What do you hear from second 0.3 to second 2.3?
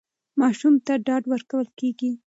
ماشوم ته ډاډ ورکول کېږي.